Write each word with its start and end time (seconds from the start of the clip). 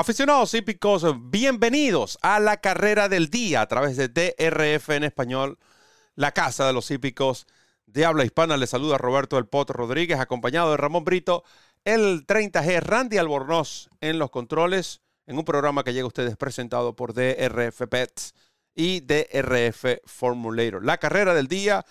Aficionados 0.00 0.54
hípicos, 0.54 1.04
bienvenidos 1.30 2.18
a 2.22 2.40
la 2.40 2.62
carrera 2.62 3.10
del 3.10 3.28
día 3.28 3.60
a 3.60 3.66
través 3.66 3.98
de 3.98 4.08
DRF 4.08 4.88
en 4.88 5.04
español, 5.04 5.58
la 6.14 6.32
casa 6.32 6.66
de 6.66 6.72
los 6.72 6.90
hípicos 6.90 7.46
de 7.84 8.06
habla 8.06 8.24
hispana. 8.24 8.56
Les 8.56 8.70
saluda 8.70 8.96
Roberto 8.96 9.36
El 9.36 9.46
Potro 9.46 9.76
Rodríguez, 9.76 10.18
acompañado 10.18 10.70
de 10.70 10.78
Ramón 10.78 11.04
Brito, 11.04 11.44
el 11.84 12.26
30G 12.26 12.80
Randy 12.80 13.18
Albornoz 13.18 13.90
en 14.00 14.18
los 14.18 14.30
controles, 14.30 15.02
en 15.26 15.36
un 15.36 15.44
programa 15.44 15.84
que 15.84 15.92
llega 15.92 16.04
a 16.04 16.08
ustedes 16.08 16.38
presentado 16.38 16.96
por 16.96 17.12
DRF 17.12 17.82
Pets 17.90 18.32
y 18.74 19.00
DRF 19.00 19.98
Formulator. 20.06 20.82
La 20.82 20.96
carrera 20.96 21.34
del 21.34 21.46
día 21.46 21.84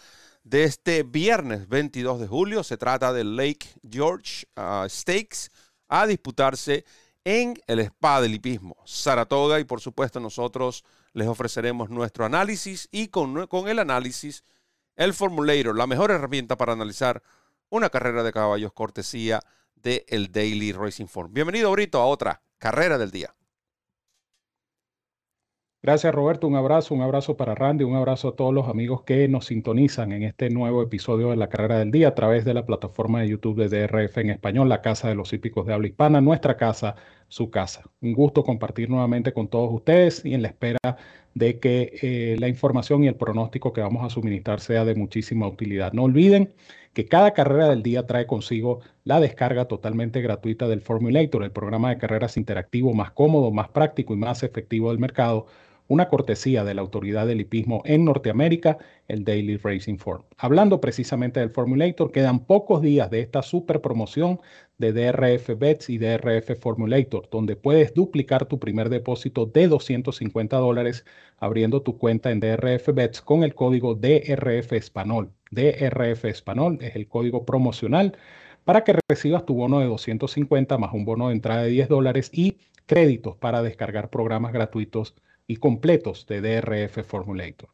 de 0.43 0.63
este 0.63 1.03
viernes 1.03 1.69
22 1.69 2.21
de 2.21 2.27
julio 2.27 2.63
se 2.63 2.77
trata 2.77 3.13
del 3.13 3.35
Lake 3.35 3.67
George 3.87 4.47
uh, 4.57 4.89
Stakes 4.89 5.51
a 5.89 6.07
disputarse 6.07 6.85
en 7.23 7.55
el 7.67 7.79
spa 7.79 8.21
del 8.21 8.33
hipismo 8.33 8.77
Saratoga 8.85 9.59
y 9.59 9.63
por 9.63 9.81
supuesto 9.81 10.19
nosotros 10.19 10.83
les 11.13 11.27
ofreceremos 11.27 11.89
nuestro 11.89 12.25
análisis 12.25 12.87
y 12.91 13.09
con, 13.09 13.47
con 13.47 13.67
el 13.67 13.79
análisis 13.79 14.43
el 14.95 15.13
Formulator, 15.13 15.77
la 15.77 15.87
mejor 15.87 16.11
herramienta 16.11 16.57
para 16.57 16.73
analizar 16.73 17.23
una 17.69 17.89
carrera 17.89 18.23
de 18.23 18.33
caballos 18.33 18.73
cortesía 18.73 19.39
de 19.75 20.05
el 20.09 20.31
Daily 20.31 20.73
Racing 20.73 21.07
Form. 21.07 21.33
Bienvenido 21.33 21.71
Brito 21.71 22.01
a 22.01 22.05
otra 22.05 22.41
carrera 22.57 22.97
del 22.97 23.11
día. 23.11 23.33
Gracias 25.81 26.13
Roberto, 26.13 26.45
un 26.45 26.57
abrazo, 26.57 26.93
un 26.93 27.01
abrazo 27.01 27.37
para 27.37 27.55
Randy, 27.55 27.85
un 27.85 27.95
abrazo 27.95 28.27
a 28.27 28.35
todos 28.35 28.53
los 28.53 28.67
amigos 28.67 29.03
que 29.03 29.29
nos 29.29 29.45
sintonizan 29.45 30.11
en 30.11 30.23
este 30.23 30.49
nuevo 30.49 30.83
episodio 30.83 31.29
de 31.29 31.37
la 31.37 31.47
carrera 31.47 31.79
del 31.79 31.89
día 31.89 32.09
a 32.09 32.15
través 32.15 32.43
de 32.43 32.53
la 32.53 32.65
plataforma 32.65 33.21
de 33.21 33.29
YouTube 33.29 33.57
de 33.57 33.69
DRF 33.69 34.17
en 34.17 34.31
español, 34.31 34.67
la 34.67 34.81
Casa 34.81 35.07
de 35.07 35.15
los 35.15 35.31
Hípicos 35.31 35.65
de 35.65 35.73
Habla 35.73 35.87
Hispana, 35.87 36.19
nuestra 36.19 36.57
casa, 36.57 36.95
su 37.29 37.49
casa. 37.49 37.83
Un 38.01 38.11
gusto 38.11 38.43
compartir 38.43 38.89
nuevamente 38.89 39.31
con 39.31 39.47
todos 39.47 39.71
ustedes 39.73 40.25
y 40.25 40.33
en 40.33 40.41
la 40.41 40.49
espera 40.49 40.79
de 41.33 41.59
que 41.59 41.97
eh, 42.01 42.35
la 42.39 42.49
información 42.49 43.05
y 43.05 43.07
el 43.07 43.15
pronóstico 43.15 43.71
que 43.71 43.79
vamos 43.79 44.03
a 44.03 44.09
suministrar 44.09 44.59
sea 44.59 44.83
de 44.83 44.95
muchísima 44.95 45.47
utilidad. 45.47 45.93
No 45.93 46.03
olviden 46.03 46.53
que 46.93 47.05
cada 47.05 47.33
carrera 47.33 47.69
del 47.69 47.83
día 47.83 48.05
trae 48.05 48.27
consigo 48.27 48.81
la 49.05 49.21
descarga 49.21 49.65
totalmente 49.69 50.21
gratuita 50.21 50.67
del 50.67 50.81
Formulator, 50.81 51.41
el 51.43 51.51
programa 51.51 51.89
de 51.91 51.97
carreras 51.99 52.35
interactivo 52.35 52.93
más 52.93 53.11
cómodo, 53.11 53.51
más 53.51 53.69
práctico 53.69 54.13
y 54.13 54.17
más 54.17 54.43
efectivo 54.43 54.89
del 54.89 54.99
mercado 54.99 55.47
una 55.89 56.07
cortesía 56.07 56.63
de 56.63 56.75
la 56.75 56.81
autoridad 56.81 57.27
del 57.27 57.41
hipismo 57.41 57.81
en 57.83 58.05
Norteamérica, 58.05 58.77
el 59.07 59.25
Daily 59.25 59.57
Racing 59.57 59.97
Form. 59.97 60.23
Hablando 60.37 60.79
precisamente 60.79 61.39
del 61.39 61.49
Formulator, 61.49 62.11
quedan 62.11 62.45
pocos 62.45 62.81
días 62.81 63.09
de 63.09 63.21
esta 63.21 63.41
super 63.41 63.81
promoción 63.81 64.39
de 64.77 64.93
DRF 64.93 65.57
Bets 65.57 65.89
y 65.89 65.97
DRF 65.97 66.59
Formulator, 66.59 67.27
donde 67.31 67.55
puedes 67.55 67.93
duplicar 67.95 68.45
tu 68.45 68.59
primer 68.59 68.89
depósito 68.89 69.47
de 69.47 69.67
250 69.67 70.57
dólares 70.57 71.05
abriendo 71.39 71.81
tu 71.81 71.97
cuenta 71.97 72.29
en 72.29 72.39
DRF 72.39 72.93
Bets 72.93 73.21
con 73.21 73.43
el 73.43 73.55
código 73.55 73.95
DRF 73.95 74.73
Español. 74.73 75.31
DRF 75.49 76.25
Español 76.25 76.77
es 76.81 76.95
el 76.95 77.07
código 77.07 77.45
promocional 77.45 78.15
para 78.63 78.83
que 78.83 78.95
recibas 79.09 79.43
tu 79.47 79.55
bono 79.55 79.79
de 79.79 79.87
250 79.87 80.77
más 80.77 80.93
un 80.93 81.03
bono 81.03 81.29
de 81.29 81.33
entrada 81.33 81.63
de 81.63 81.69
10 81.69 81.89
dólares 81.89 82.29
y 82.31 82.57
créditos 82.85 83.35
para 83.37 83.63
descargar 83.63 84.11
programas 84.11 84.53
gratuitos 84.53 85.15
y 85.49 85.57
completos 85.57 86.27
de 86.27 86.39
DRF 86.39 87.03
Formulator. 87.03 87.69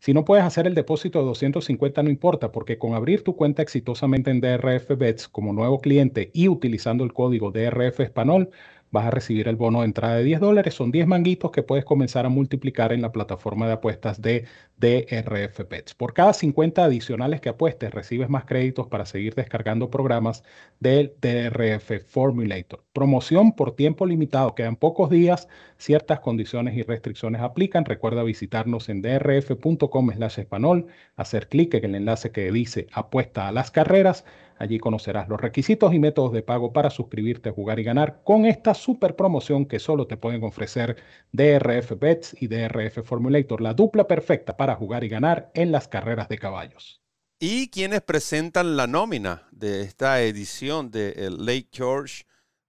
Si 0.00 0.12
no 0.12 0.26
puedes 0.26 0.44
hacer 0.44 0.66
el 0.66 0.74
depósito 0.74 1.20
de 1.20 1.24
250 1.26 2.02
no 2.02 2.10
importa, 2.10 2.52
porque 2.52 2.76
con 2.76 2.92
abrir 2.92 3.22
tu 3.24 3.36
cuenta 3.36 3.62
exitosamente 3.62 4.30
en 4.30 4.40
DRF 4.42 4.98
Bets 4.98 5.28
como 5.28 5.54
nuevo 5.54 5.80
cliente 5.80 6.30
y 6.34 6.48
utilizando 6.48 7.04
el 7.04 7.14
código 7.14 7.52
DRF 7.52 8.00
Español, 8.00 8.50
vas 8.90 9.06
a 9.06 9.10
recibir 9.10 9.48
el 9.48 9.56
bono 9.56 9.80
de 9.80 9.86
entrada 9.86 10.16
de 10.16 10.24
10 10.24 10.40
dólares. 10.40 10.74
Son 10.74 10.90
10 10.90 11.06
manguitos 11.06 11.52
que 11.52 11.62
puedes 11.62 11.84
comenzar 11.84 12.26
a 12.26 12.28
multiplicar 12.28 12.92
en 12.92 13.00
la 13.00 13.12
plataforma 13.12 13.66
de 13.66 13.72
apuestas 13.74 14.20
de 14.20 14.46
DRF 14.76 15.64
Pets. 15.64 15.94
Por 15.94 16.12
cada 16.12 16.34
50 16.34 16.84
adicionales 16.84 17.40
que 17.40 17.48
apuestes, 17.48 17.94
recibes 17.94 18.28
más 18.28 18.44
créditos 18.44 18.88
para 18.88 19.06
seguir 19.06 19.34
descargando 19.34 19.90
programas 19.90 20.42
del 20.80 21.14
DRF 21.20 22.04
Formulator. 22.06 22.83
Promoción 22.94 23.52
por 23.52 23.76
tiempo 23.76 24.06
limitado. 24.06 24.54
Quedan 24.54 24.76
pocos 24.76 25.10
días. 25.10 25.48
Ciertas 25.76 26.20
condiciones 26.20 26.74
y 26.78 26.82
restricciones 26.82 27.42
aplican. 27.42 27.84
Recuerda 27.84 28.22
visitarnos 28.22 28.88
en 28.88 29.02
drf.com 29.02 30.12
slash 30.12 30.40
español, 30.40 30.86
hacer 31.16 31.48
clic 31.48 31.74
en 31.74 31.84
el 31.84 31.94
enlace 31.96 32.30
que 32.30 32.50
dice 32.50 32.86
apuesta 32.92 33.48
a 33.48 33.52
las 33.52 33.70
carreras 33.70 34.24
Allí 34.58 34.78
conocerás 34.78 35.28
los 35.28 35.40
requisitos 35.40 35.92
y 35.92 35.98
métodos 35.98 36.32
de 36.32 36.42
pago 36.42 36.72
para 36.72 36.90
suscribirte, 36.90 37.50
jugar 37.50 37.80
y 37.80 37.84
ganar 37.84 38.22
con 38.24 38.44
esta 38.44 38.74
super 38.74 39.16
promoción 39.16 39.66
que 39.66 39.78
solo 39.78 40.06
te 40.06 40.16
pueden 40.16 40.44
ofrecer 40.44 40.96
DRF 41.32 41.98
Bets 41.98 42.36
y 42.40 42.46
DRF 42.46 43.04
Formulator, 43.04 43.60
la 43.60 43.74
dupla 43.74 44.06
perfecta 44.06 44.56
para 44.56 44.76
jugar 44.76 45.04
y 45.04 45.08
ganar 45.08 45.50
en 45.54 45.72
las 45.72 45.88
carreras 45.88 46.28
de 46.28 46.38
caballos. 46.38 47.00
Y 47.40 47.68
quienes 47.68 48.00
presentan 48.02 48.76
la 48.76 48.86
nómina 48.86 49.48
de 49.50 49.82
esta 49.82 50.22
edición 50.22 50.90
de 50.90 51.30
Lake 51.36 51.68
George 51.72 52.24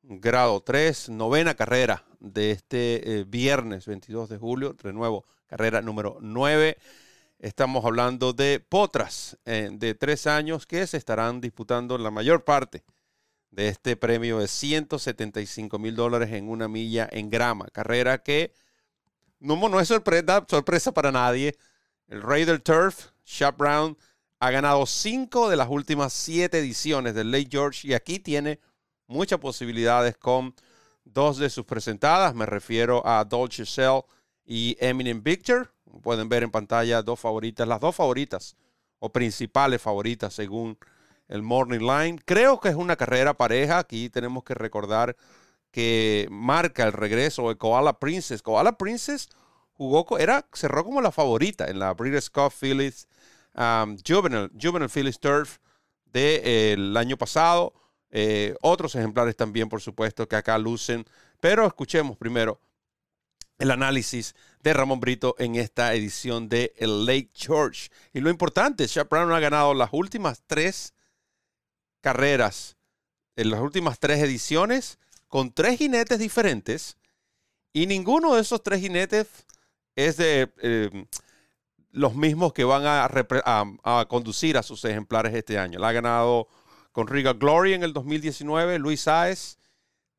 grado 0.08 0.62
3, 0.62 1.10
novena 1.10 1.56
carrera 1.56 2.06
de 2.20 2.52
este 2.52 3.20
eh, 3.20 3.24
viernes 3.28 3.86
22 3.88 4.30
de 4.30 4.38
julio, 4.38 4.74
de 4.74 4.94
nuevo, 4.94 5.26
carrera 5.48 5.82
número 5.82 6.18
9. 6.22 6.78
Estamos 7.40 7.84
hablando 7.86 8.34
de 8.34 8.60
potras 8.60 9.38
eh, 9.46 9.70
de 9.72 9.96
tres 9.96 10.28
años 10.28 10.66
que 10.66 10.86
se 10.88 10.98
estarán 10.98 11.42
disputando 11.42 11.98
la 11.98 12.12
mayor 12.12 12.44
parte 12.44 12.84
de 13.50 13.68
este 13.70 13.96
premio 13.96 14.40
de 14.40 14.48
175 14.48 15.80
mil 15.80 15.96
dólares 15.96 16.32
en 16.32 16.50
una 16.50 16.68
milla 16.68 17.10
en 17.12 17.30
grama. 17.30 17.68
Carrera 17.72 18.22
que 18.22 18.54
no, 19.40 19.80
es 19.80 19.88
sorpresa, 19.88 20.92
para 20.94 21.12
nadie. 21.12 21.58
El 22.08 22.22
rey 22.22 22.46
del 22.46 22.62
turf, 22.62 23.12
Shap 23.26 23.58
Brown, 23.58 23.98
ha 24.40 24.52
ganado 24.52 24.86
cinco 24.86 25.50
de 25.50 25.56
las 25.56 25.70
últimas 25.70 26.14
siete 26.14 26.60
ediciones 26.60 27.16
del 27.16 27.32
Lake 27.32 27.50
George 27.50 27.88
y 27.88 27.94
aquí 27.94 28.20
tiene 28.20 28.60
muchas 29.08 29.40
posibilidades 29.40 30.18
con 30.18 30.54
dos 31.04 31.38
de 31.38 31.50
sus 31.50 31.66
presentadas. 31.66 32.34
Me 32.36 32.46
refiero 32.46 33.06
a 33.06 33.24
Dolce 33.24 33.66
Shell 33.66 34.02
y 34.46 34.78
Eminem 34.80 35.22
Victor 35.24 35.72
pueden 36.02 36.30
ver 36.30 36.44
en 36.44 36.52
pantalla, 36.52 37.02
dos 37.02 37.20
favoritas, 37.20 37.68
las 37.68 37.80
dos 37.80 37.96
favoritas 37.96 38.56
o 39.00 39.10
principales 39.10 39.82
favoritas 39.82 40.34
según 40.34 40.78
el 41.28 41.42
Morning 41.42 41.80
Line. 41.80 42.20
Creo 42.26 42.60
que 42.60 42.70
es 42.70 42.76
una 42.76 42.96
carrera 42.96 43.34
pareja. 43.34 43.80
Aquí 43.80 44.10
tenemos 44.10 44.44
que 44.44 44.54
recordar 44.54 45.16
que 45.72 46.28
marca 46.30 46.84
el 46.84 46.94
regreso 46.94 47.50
de 47.50 47.58
Koala 47.58 48.00
Princess. 48.00 48.42
Koala 48.42 48.78
Princess 48.78 49.30
jugó, 49.74 50.18
era, 50.18 50.48
cerró 50.54 50.84
como 50.84 51.02
la 51.02 51.12
favorita 51.12 51.66
en 51.66 51.80
la 51.80 51.94
Breeders' 51.94 52.30
Cup 52.30 52.52
Phillies 52.52 53.08
um, 53.56 53.98
Juvenile, 54.08 54.50
Juvenile 54.60 54.90
Phillies 54.90 55.20
Turf 55.20 55.58
del 56.06 56.96
año 56.96 57.18
pasado. 57.18 57.74
Eh, 58.12 58.56
otros 58.62 58.96
ejemplares 58.96 59.36
también, 59.36 59.70
por 59.70 59.82
supuesto, 59.82 60.28
que 60.28 60.36
acá 60.36 60.58
lucen. 60.58 61.06
Pero 61.40 61.66
escuchemos 61.66 62.18
primero 62.18 62.60
el 63.58 63.72
análisis 63.72 64.36
de 64.62 64.74
Ramón 64.74 65.00
Brito 65.00 65.36
en 65.40 65.56
esta 65.56 65.94
edición 65.94 66.50
de 66.50 66.74
el 66.78 67.06
Lake 67.06 67.30
George. 67.34 67.90
Y 68.14 68.20
lo 68.20 68.30
importante, 68.30 68.88
Shaq 68.88 69.10
Brown 69.10 69.32
ha 69.32 69.40
ganado 69.40 69.74
las 69.74 69.90
últimas 69.92 70.44
tres 70.46 70.94
carreras, 72.02 72.78
en 73.36 73.50
las 73.50 73.60
últimas 73.60 74.00
tres 74.00 74.20
ediciones, 74.22 75.00
con 75.28 75.52
tres 75.52 75.78
jinetes 75.78 76.20
diferentes. 76.20 76.98
Y 77.74 77.88
ninguno 77.88 78.36
de 78.36 78.42
esos 78.42 78.64
tres 78.64 78.82
jinetes 78.82 79.28
es 79.96 80.18
de 80.18 80.52
eh, 80.62 81.06
los 81.92 82.16
mismos 82.16 82.54
que 82.54 82.64
van 82.64 82.84
a, 82.86 83.06
a, 83.06 84.06
conducir 84.08 84.58
a 84.58 84.64
sus 84.64 84.84
ejemplares 84.86 85.34
este 85.34 85.58
año. 85.58 85.80
La 85.80 85.90
ha 85.90 85.94
ganado 85.94 86.48
con 86.96 87.08
Riga 87.08 87.34
Glory 87.34 87.74
en 87.74 87.84
el 87.84 87.92
2019, 87.92 88.80
Luis 88.80 89.02
Saez 89.02 89.60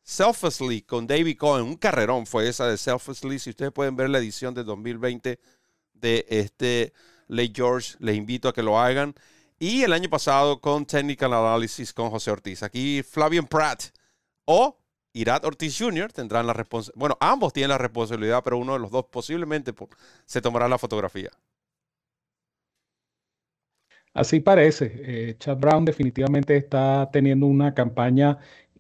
Selflessly 0.03 0.83
con 0.83 1.07
David 1.07 1.39
Cohen, 1.39 1.65
un 1.65 1.77
carrerón 1.77 2.27
fue 2.27 2.51
esa 2.51 2.67
de 2.67 2.77
Selflessly. 2.77 3.39
Si 3.39 3.49
ustedes 3.49 3.73
pueden 3.73 3.97
ver 3.97 4.11
la 4.11 4.19
edición 4.19 4.53
de 4.53 4.63
2020 4.63 5.41
de 5.95 6.27
este 6.29 6.93
Lake 7.29 7.55
George, 7.57 7.97
les 7.99 8.15
invito 8.15 8.47
a 8.51 8.53
que 8.53 8.63
lo 8.63 8.79
hagan. 8.79 9.15
Y 9.59 9.85
el 9.85 9.95
año 9.95 10.11
pasado 10.11 10.61
con 10.61 10.85
Technical 10.85 11.33
Analysis 11.33 11.95
con 11.95 12.11
José 12.11 12.31
Ortiz. 12.31 12.63
Aquí 12.63 13.03
Flavian 13.03 13.47
Pratt 13.47 13.85
o 14.45 14.79
Irat 15.15 15.47
Ortiz 15.47 15.79
Jr. 15.79 16.13
tendrán 16.13 16.47
la 16.47 16.53
responsabilidad. 16.53 17.01
Bueno, 17.01 17.17
ambos 17.21 17.55
tienen 17.55 17.71
la 17.71 17.79
responsabilidad, 17.79 18.43
pero 18.45 18.59
uno 18.59 18.75
de 18.75 18.81
los 18.81 18.91
dos 18.91 19.07
posiblemente 19.11 19.73
se 20.27 20.43
tomará 20.43 20.69
la 20.69 20.77
fotografía. 20.77 21.31
Así 24.17 24.41
parece. 24.41 24.93
Eh, 25.31 25.37
Chad 25.39 25.59
Brown 25.59 25.85
definitivamente 25.85 26.57
está 26.57 27.11
teniendo 27.13 27.47
una 27.47 27.75
campaña 27.75 28.39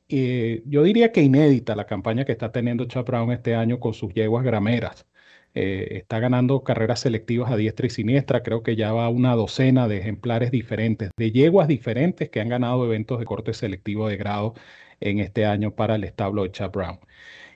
eh, 0.08 0.62
yo 0.66 0.82
diría 0.84 1.10
que 1.12 1.22
inédita 1.22 1.74
la 1.74 1.86
campaña 1.86 2.24
que 2.24 2.32
está 2.32 2.52
teniendo 2.52 2.84
Chad 2.86 3.04
Brown 3.04 3.32
este 3.32 3.54
año 3.54 3.80
con 3.80 3.94
sus 3.94 4.12
yeguas 4.14 4.44
grameras. 4.44 5.06
Eh, 5.54 5.98
está 5.98 6.20
ganando 6.20 6.62
carreras 6.64 7.00
selectivas 7.00 7.50
a 7.50 7.56
diestra 7.56 7.86
y 7.86 7.90
siniestra. 7.90 8.42
Creo 8.42 8.62
que 8.62 8.76
ya 8.76 8.92
va 8.92 9.08
una 9.08 9.34
docena 9.34 9.88
de 9.88 9.98
ejemplares 9.98 10.50
diferentes, 10.50 11.10
de 11.16 11.32
yeguas 11.32 11.66
diferentes 11.68 12.30
que 12.30 12.40
han 12.40 12.48
ganado 12.48 12.84
eventos 12.84 13.18
de 13.18 13.24
corte 13.24 13.54
selectivo 13.54 14.08
de 14.08 14.16
grado 14.16 14.54
en 15.00 15.18
este 15.20 15.44
año 15.46 15.74
para 15.74 15.96
el 15.96 16.04
establo 16.04 16.44
de 16.44 16.52
Chad 16.52 16.70
Brown. 16.72 16.98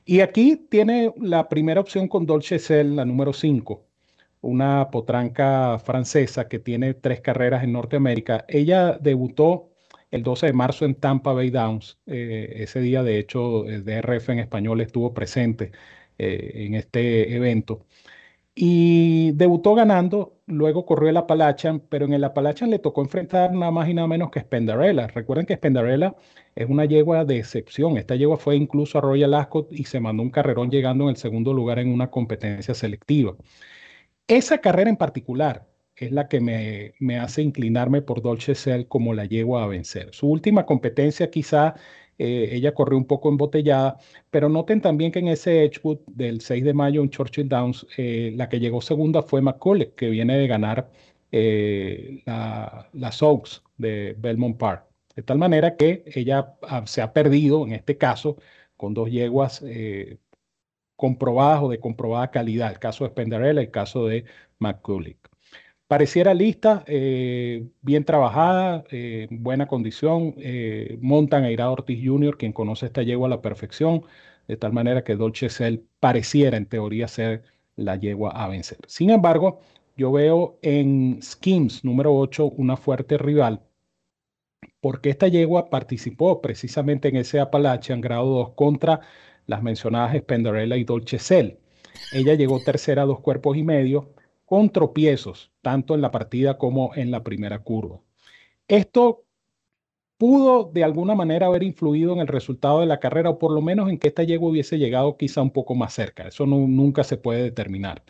Y 0.05 0.21
aquí 0.21 0.56
tiene 0.71 1.12
la 1.21 1.49
primera 1.49 1.81
opción 1.81 2.09
con 2.09 2.27
Dolce 2.27 2.59
Cell, 2.59 2.97
la 2.97 3.05
número 3.05 3.32
5, 3.32 3.87
una 4.40 4.90
potranca 4.90 5.78
francesa 5.78 6.48
que 6.48 6.58
tiene 6.58 6.94
tres 6.94 7.20
carreras 7.20 7.64
en 7.64 7.72
Norteamérica. 7.72 8.44
Ella 8.48 8.98
debutó 9.00 9.70
el 10.10 10.22
12 10.22 10.46
de 10.46 10.52
marzo 10.52 10.84
en 10.84 10.94
Tampa 10.94 11.32
Bay 11.32 11.50
Downs. 11.50 11.98
Eh, 12.06 12.54
ese 12.56 12.81
día, 12.81 13.02
de 13.02 13.19
hecho, 13.19 13.66
el 13.66 13.84
DRF 13.84 14.31
en 14.31 14.40
español 14.40 14.81
estuvo 14.81 15.14
presente 15.14 15.72
eh, 16.19 16.52
en 16.66 16.75
este 16.75 17.34
evento. 17.34 17.87
Y 18.54 19.32
debutó 19.32 19.75
ganando, 19.75 20.40
luego 20.46 20.84
corrió 20.84 21.08
el 21.08 21.16
Appalachian, 21.16 21.81
pero 21.88 22.04
en 22.04 22.12
el 22.12 22.25
Appalachian 22.25 22.70
le 22.70 22.78
tocó 22.78 23.00
enfrentar 23.02 23.52
nada 23.52 23.70
más 23.70 23.88
y 23.88 23.94
nada 23.94 24.08
menos 24.08 24.31
que 24.31 24.40
Spendarella. 24.40 25.06
Recuerden 25.06 25.46
que 25.46 25.54
Spendarella 25.56 26.14
es 26.54 26.69
una 26.69 26.84
yegua 26.84 27.25
de 27.25 27.38
excepción. 27.38 27.96
Esta 27.96 28.16
yegua 28.16 28.36
fue 28.36 28.56
incluso 28.56 28.98
a 28.98 29.00
Royal 29.00 29.34
Ascot 29.34 29.72
y 29.72 29.84
se 29.84 30.00
mandó 30.00 30.22
un 30.22 30.31
carrerón 30.31 30.70
llegando 30.70 31.04
en 31.04 31.10
el 31.10 31.16
segundo 31.16 31.54
lugar 31.54 31.78
en 31.78 31.93
una 31.93 32.10
competencia 32.10 32.75
selectiva. 32.75 33.34
Esa 34.31 34.59
carrera 34.59 34.88
en 34.88 34.97
particular 34.97 35.67
es 35.97 36.12
la 36.12 36.29
que 36.29 36.41
me, 36.41 36.94
me 37.00 37.19
hace 37.19 37.43
inclinarme 37.43 38.00
por 38.00 38.23
Dolce 38.23 38.55
Cell 38.55 38.87
como 38.87 39.12
la 39.12 39.25
yegua 39.25 39.65
a 39.65 39.67
vencer. 39.67 40.11
Su 40.12 40.29
última 40.29 40.67
competencia 40.67 41.32
quizá 41.32 41.75
eh, 42.17 42.50
ella 42.53 42.73
corrió 42.73 42.97
un 42.97 43.06
poco 43.06 43.29
embotellada, 43.29 43.99
pero 44.31 44.49
noten 44.49 44.81
también 44.81 45.11
que 45.11 45.19
en 45.19 45.27
ese 45.27 45.65
Edgewood 45.65 45.99
del 46.06 46.43
6 46.43 46.62
de 46.62 46.75
mayo 46.75 47.03
en 47.03 47.11
Churchill 47.11 47.49
Downs, 47.49 47.85
eh, 47.97 48.32
la 48.37 48.49
que 48.49 48.61
llegó 48.61 48.81
segunda 48.81 49.23
fue 49.25 49.43
McCulloch, 49.43 49.97
que 49.97 50.09
viene 50.11 50.38
de 50.38 50.47
ganar 50.47 50.93
eh, 51.32 52.23
la, 52.25 52.88
las 52.93 53.21
Oaks 53.23 53.65
de 53.79 54.15
Belmont 54.17 54.56
Park. 54.56 54.85
De 55.17 55.25
tal 55.25 55.38
manera 55.38 55.75
que 55.77 56.05
ella 56.06 56.55
se 56.85 57.03
ha 57.03 57.12
perdido, 57.12 57.67
en 57.67 57.73
este 57.73 57.99
caso, 57.99 58.37
con 58.77 58.94
dos 58.94 59.11
yeguas 59.11 59.61
comprobadas 61.00 61.62
o 61.62 61.70
de 61.70 61.81
comprobada 61.81 62.31
calidad. 62.31 62.70
El 62.70 62.79
caso 62.79 63.05
de 63.05 63.11
Spenderella, 63.11 63.61
el 63.62 63.70
caso 63.70 64.06
de 64.06 64.26
McCulloch. 64.58 65.17
Pareciera 65.88 66.35
lista, 66.35 66.85
eh, 66.87 67.67
bien 67.81 68.05
trabajada, 68.05 68.85
eh, 68.91 69.26
buena 69.31 69.67
condición. 69.67 70.35
Eh, 70.38 70.99
montan 71.00 71.44
a 71.44 71.50
Ira 71.50 71.70
Ortiz 71.70 71.99
Jr., 72.05 72.37
quien 72.38 72.52
conoce 72.52 72.87
esta 72.87 73.02
yegua 73.02 73.26
a 73.26 73.31
la 73.31 73.43
perfección, 73.43 74.05
de 74.47 74.56
tal 74.56 74.73
manera 74.73 75.02
que 75.02 75.17
Dolce 75.17 75.49
Cell 75.49 75.81
pareciera 75.99 76.56
en 76.58 76.67
teoría 76.67 77.08
ser 77.08 77.43
la 77.76 77.96
yegua 77.96 78.31
a 78.31 78.46
vencer. 78.49 78.79
Sin 78.87 79.11
embargo, 79.11 79.61
yo 79.96 80.12
veo 80.12 80.58
en 80.62 81.20
Schemes 81.23 81.85
número 81.85 82.14
8 82.14 82.46
una 82.56 82.76
fuerte 82.76 83.19
rival, 83.19 83.62
porque 84.81 85.11
esta 85.11 85.29
yegua 85.29 85.70
participó 85.70 86.41
precisamente 86.41 87.08
en 87.08 87.17
ese 87.17 87.41
Appalachian 87.41 88.00
grado 88.00 88.26
2 88.26 88.55
contra 88.55 89.00
las 89.46 89.62
mencionadas 89.62 90.16
Spenderella 90.16 90.76
y 90.76 90.84
Dolce 90.84 91.19
Cell. 91.19 91.54
Ella 92.12 92.34
llegó 92.34 92.60
tercera 92.60 93.02
a 93.02 93.06
dos 93.06 93.20
cuerpos 93.20 93.56
y 93.56 93.62
medio 93.62 94.10
con 94.44 94.70
tropiezos, 94.70 95.52
tanto 95.62 95.94
en 95.94 96.00
la 96.00 96.10
partida 96.10 96.58
como 96.58 96.92
en 96.94 97.10
la 97.10 97.22
primera 97.22 97.60
curva. 97.60 98.00
Esto 98.69 99.25
pudo 100.20 100.70
de 100.72 100.84
alguna 100.84 101.14
manera 101.14 101.46
haber 101.46 101.62
influido 101.62 102.12
en 102.12 102.20
el 102.20 102.26
resultado 102.26 102.81
de 102.81 102.87
la 102.87 103.00
carrera 103.00 103.31
o 103.31 103.38
por 103.38 103.52
lo 103.52 103.62
menos 103.62 103.88
en 103.88 103.98
que 103.98 104.08
esta 104.08 104.22
yegua 104.22 104.50
hubiese 104.50 104.78
llegado 104.78 105.16
quizá 105.16 105.40
un 105.40 105.50
poco 105.50 105.75
más 105.75 105.94
cerca. 105.94 106.28
Eso 106.28 106.46
nunca 106.46 107.04
se 107.04 107.16
puede 107.16 107.43
determinar. 107.43 108.04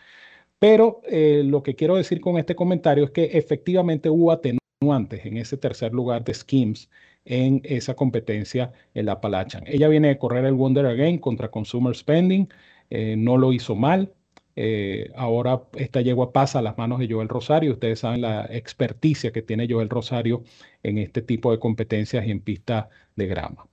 Pero 0.59 1.03
eh, 1.07 1.43
lo 1.45 1.63
que 1.63 1.77
quiero 1.77 1.97
decir 1.97 2.21
con 2.21 2.39
este 2.39 2.55
comentario 2.57 3.05
es 3.05 3.11
que 3.13 3.25
efectivamente 3.39 4.11
hubo 4.11 4.33
atenuantes 4.33 5.25
en 5.25 5.37
ese 5.37 5.57
tercer 5.57 5.93
lugar 5.95 6.25
de 6.25 6.35
Schemes 6.35 6.91
en 7.25 7.61
esa 7.65 7.95
competencia 7.95 8.73
en 8.95 9.07
la 9.07 9.13
Appalachian. 9.13 9.65
Ella 9.67 9.89
viene 9.89 10.09
de 10.09 10.19
correr 10.19 10.45
el 10.45 10.55
Wonder 10.55 10.87
Again 10.87 11.19
contra 11.19 11.51
Consumer 11.51 11.95
Spending, 11.95 12.49
eh, 12.91 13.15
no 13.17 13.37
lo 13.37 13.53
hizo 13.53 13.75
mal, 13.75 14.13
eh, 14.57 15.11
ahora 15.17 15.63
esta 15.77 16.01
yegua 16.01 16.33
pasa 16.33 16.59
a 16.59 16.63
las 16.63 16.77
manos 16.77 16.99
de 16.99 17.09
Joel 17.09 17.29
Rosario. 17.29 17.73
Ustedes 17.73 18.01
saben 18.01 18.21
la 18.21 18.47
experticia 18.51 19.33
que 19.33 19.43
tiene 19.43 19.67
Joel 19.69 19.89
Rosario 19.89 20.43
en 20.83 20.99
este 20.99 21.23
tipo 21.23 21.51
de 21.51 21.59
competencias 21.59 22.27
y 22.27 22.31
en 22.31 22.41
pista 22.41 22.89
de 23.17 23.27
grama. 23.27 23.67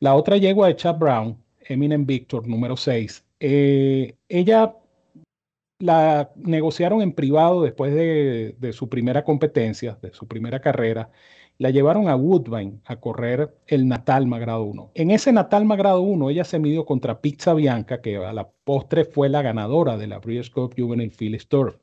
La 0.00 0.14
otra 0.14 0.36
yegua 0.38 0.68
de 0.68 0.76
Chad 0.76 0.96
Brown, 0.98 1.38
Eminem 1.60 2.06
Victor, 2.06 2.48
número 2.48 2.76
6, 2.76 3.24
eh, 3.40 4.16
ella 4.28 4.74
la 5.78 6.32
negociaron 6.36 7.02
en 7.02 7.12
privado 7.12 7.62
después 7.62 7.94
de, 7.94 8.56
de 8.58 8.72
su 8.72 8.88
primera 8.88 9.24
competencia, 9.24 9.98
de 10.02 10.12
su 10.12 10.26
primera 10.26 10.60
carrera, 10.60 11.10
la 11.58 11.70
llevaron 11.70 12.08
a 12.08 12.16
Woodbine 12.16 12.80
a 12.84 12.96
correr 12.96 13.54
el 13.66 13.86
Natalma 13.88 14.38
grado 14.38 14.64
1. 14.64 14.92
En 14.94 15.10
ese 15.10 15.32
Natalma 15.32 15.76
grado 15.76 16.00
1 16.02 16.30
ella 16.30 16.44
se 16.44 16.58
midió 16.58 16.84
contra 16.84 17.20
Pizza 17.20 17.54
Bianca, 17.54 18.00
que 18.00 18.16
a 18.16 18.32
la 18.32 18.50
postre 18.64 19.04
fue 19.04 19.28
la 19.28 19.42
ganadora 19.42 19.96
de 19.96 20.06
la 20.06 20.18
Breeders' 20.18 20.50
Cup 20.50 20.74
Juvenile 20.76 21.12
Phillies 21.16 21.48
Turf. 21.48 21.76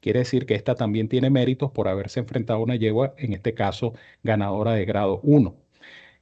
Quiere 0.00 0.20
decir 0.20 0.46
que 0.46 0.54
esta 0.54 0.74
también 0.74 1.08
tiene 1.08 1.30
méritos 1.30 1.70
por 1.70 1.88
haberse 1.88 2.20
enfrentado 2.20 2.58
a 2.60 2.62
una 2.62 2.76
yegua, 2.76 3.14
en 3.16 3.32
este 3.32 3.54
caso 3.54 3.94
ganadora 4.22 4.72
de 4.72 4.84
grado 4.84 5.20
1. 5.22 5.54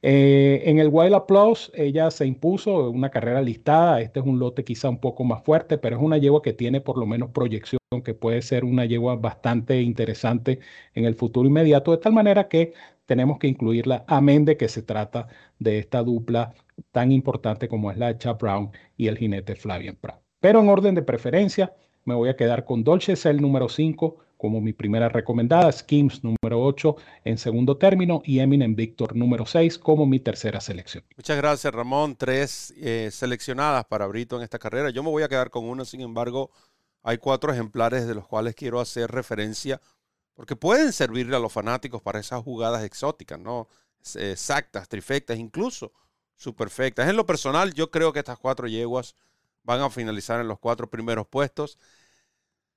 Eh, 0.02 0.62
en 0.64 0.78
el 0.78 0.88
Wild 0.90 1.14
Applause 1.14 1.70
ella 1.74 2.10
se 2.10 2.26
impuso 2.26 2.90
una 2.90 3.10
carrera 3.10 3.42
listada. 3.42 4.00
Este 4.00 4.20
es 4.20 4.26
un 4.26 4.38
lote 4.38 4.64
quizá 4.64 4.88
un 4.88 4.98
poco 5.00 5.24
más 5.24 5.42
fuerte, 5.42 5.78
pero 5.78 5.96
es 5.96 6.02
una 6.02 6.18
yegua 6.18 6.42
que 6.42 6.52
tiene 6.52 6.80
por 6.80 6.98
lo 6.98 7.06
menos 7.06 7.30
proyección, 7.30 7.79
que 8.04 8.14
puede 8.14 8.40
ser 8.40 8.64
una 8.64 8.84
yegua 8.84 9.16
bastante 9.16 9.82
interesante 9.82 10.60
en 10.94 11.06
el 11.06 11.16
futuro 11.16 11.48
inmediato, 11.48 11.90
de 11.90 11.98
tal 11.98 12.12
manera 12.12 12.46
que 12.46 12.72
tenemos 13.04 13.40
que 13.40 13.48
incluirla, 13.48 14.04
amén 14.06 14.44
de 14.44 14.56
que 14.56 14.68
se 14.68 14.82
trata 14.82 15.26
de 15.58 15.80
esta 15.80 16.04
dupla 16.04 16.54
tan 16.92 17.10
importante 17.10 17.66
como 17.66 17.90
es 17.90 17.98
la 17.98 18.06
de 18.06 18.18
Chap 18.18 18.40
Brown 18.40 18.70
y 18.96 19.08
el 19.08 19.18
jinete 19.18 19.56
Flavian 19.56 19.98
Brown. 20.00 20.20
Pero 20.38 20.60
en 20.60 20.68
orden 20.68 20.94
de 20.94 21.02
preferencia, 21.02 21.74
me 22.04 22.14
voy 22.14 22.28
a 22.28 22.36
quedar 22.36 22.64
con 22.64 22.84
Dolce 22.84 23.16
Cell 23.16 23.40
número 23.40 23.68
5 23.68 24.18
como 24.36 24.60
mi 24.62 24.72
primera 24.72 25.10
recomendada, 25.10 25.70
Schemes 25.70 26.24
número 26.24 26.64
8 26.64 26.96
en 27.24 27.36
segundo 27.36 27.76
término 27.76 28.22
y 28.24 28.38
Eminem 28.38 28.74
Victor 28.74 29.14
número 29.14 29.44
6 29.44 29.78
como 29.78 30.06
mi 30.06 30.18
tercera 30.18 30.60
selección. 30.60 31.04
Muchas 31.16 31.36
gracias 31.36 31.74
Ramón, 31.74 32.16
tres 32.16 32.72
eh, 32.78 33.10
seleccionadas 33.12 33.84
para 33.84 34.06
Brito 34.06 34.36
en 34.36 34.42
esta 34.42 34.58
carrera. 34.58 34.88
Yo 34.88 35.02
me 35.02 35.10
voy 35.10 35.24
a 35.24 35.28
quedar 35.28 35.50
con 35.50 35.64
una, 35.64 35.84
sin 35.84 36.00
embargo, 36.00 36.52
hay 37.02 37.18
cuatro 37.18 37.52
ejemplares 37.52 38.06
de 38.06 38.14
los 38.14 38.26
cuales 38.26 38.54
quiero 38.54 38.80
hacer 38.80 39.10
referencia 39.10 39.80
porque 40.34 40.56
pueden 40.56 40.92
servirle 40.92 41.36
a 41.36 41.38
los 41.38 41.52
fanáticos 41.52 42.00
para 42.00 42.18
esas 42.18 42.42
jugadas 42.42 42.82
exóticas, 42.82 43.38
¿no? 43.38 43.68
Exactas, 44.14 44.88
trifectas, 44.88 45.38
incluso 45.38 45.92
superfectas. 46.34 47.08
En 47.08 47.16
lo 47.16 47.26
personal, 47.26 47.74
yo 47.74 47.90
creo 47.90 48.12
que 48.12 48.20
estas 48.20 48.38
cuatro 48.38 48.66
yeguas 48.66 49.14
van 49.62 49.82
a 49.82 49.90
finalizar 49.90 50.40
en 50.40 50.48
los 50.48 50.58
cuatro 50.58 50.88
primeros 50.88 51.26
puestos. 51.26 51.78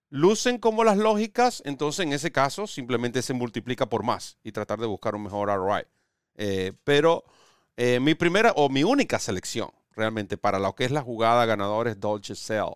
Lucen 0.09 0.57
como 0.57 0.83
las 0.83 0.97
lógicas, 0.97 1.63
entonces 1.65 2.05
en 2.05 2.11
ese 2.11 2.31
caso 2.31 2.67
simplemente 2.67 3.21
se 3.21 3.33
multiplica 3.33 3.87
por 3.87 4.03
más 4.03 4.37
y 4.43 4.51
tratar 4.51 4.79
de 4.79 4.85
buscar 4.85 5.15
un 5.15 5.23
mejor 5.23 5.47
ROI. 5.47 5.85
Eh, 6.35 6.73
pero 6.83 7.23
eh, 7.77 7.99
mi 7.99 8.13
primera 8.13 8.51
o 8.57 8.69
mi 8.69 8.83
única 8.83 9.19
selección 9.19 9.71
realmente 9.95 10.37
para 10.37 10.59
lo 10.59 10.75
que 10.75 10.85
es 10.85 10.91
la 10.91 11.01
jugada 11.01 11.45
ganadora 11.45 11.91
es 11.91 11.99
Dolce 11.99 12.35
Cell, 12.35 12.73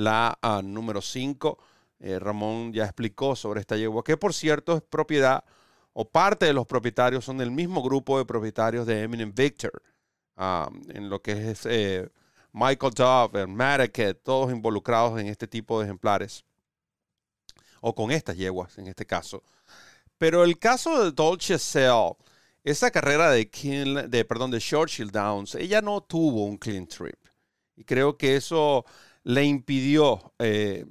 la 0.00 0.38
número 0.62 1.00
5 1.02 1.58
eh, 2.00 2.18
Ramón 2.18 2.72
ya 2.72 2.84
explicó 2.84 3.36
sobre 3.36 3.60
esta 3.60 3.76
yegua, 3.76 4.02
que 4.02 4.16
por 4.16 4.32
cierto 4.32 4.74
es 4.76 4.82
propiedad 4.82 5.44
o 5.92 6.08
parte 6.08 6.46
de 6.46 6.54
los 6.54 6.66
propietarios 6.66 7.24
son 7.24 7.36
del 7.36 7.50
mismo 7.50 7.82
grupo 7.82 8.16
de 8.16 8.24
propietarios 8.24 8.86
de 8.86 9.02
Eminent 9.02 9.36
Victor, 9.36 9.82
um, 10.36 10.82
en 10.88 11.10
lo 11.10 11.20
que 11.20 11.50
es 11.50 11.66
eh, 11.66 12.08
Michael 12.52 12.94
Dove, 12.94 13.46
Madaket, 13.46 14.22
todos 14.22 14.50
involucrados 14.50 15.20
en 15.20 15.26
este 15.26 15.46
tipo 15.46 15.78
de 15.78 15.86
ejemplares, 15.86 16.44
o 17.82 17.94
con 17.94 18.10
estas 18.10 18.36
yeguas 18.36 18.78
en 18.78 18.86
este 18.86 19.04
caso. 19.04 19.42
Pero 20.16 20.44
el 20.44 20.58
caso 20.58 21.04
de 21.04 21.12
Dolce 21.12 21.58
Cell, 21.58 22.12
esa 22.64 22.90
carrera 22.90 23.30
de, 23.30 23.44
de, 24.08 24.24
perdón, 24.24 24.50
de 24.50 24.60
Churchill 24.60 25.10
Downs, 25.10 25.54
ella 25.54 25.82
no 25.82 26.00
tuvo 26.00 26.46
un 26.46 26.56
clean 26.56 26.86
trip. 26.86 27.18
Y 27.76 27.84
creo 27.84 28.16
que 28.16 28.36
eso 28.36 28.84
le 29.22 29.44
impidió 29.44 30.32
eh, 30.38 30.86